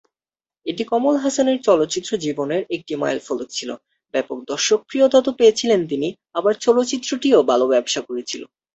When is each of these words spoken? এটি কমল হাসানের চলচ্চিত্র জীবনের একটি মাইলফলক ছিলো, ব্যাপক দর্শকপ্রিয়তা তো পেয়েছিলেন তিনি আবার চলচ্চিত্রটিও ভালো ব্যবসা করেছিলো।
এটি 0.65 0.83
কমল 0.83 1.15
হাসানের 1.17 1.57
চলচ্চিত্র 1.61 2.11
জীবনের 2.17 2.61
একটি 2.75 2.93
মাইলফলক 2.95 3.49
ছিলো, 3.51 3.75
ব্যাপক 4.13 4.37
দর্শকপ্রিয়তা 4.47 5.19
তো 5.21 5.31
পেয়েছিলেন 5.39 5.81
তিনি 5.87 6.07
আবার 6.35 6.53
চলচ্চিত্রটিও 6.65 7.39
ভালো 7.51 7.65
ব্যবসা 7.73 8.01
করেছিলো। 8.07 8.45